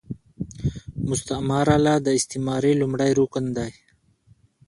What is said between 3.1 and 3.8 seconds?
رکن دﺉ.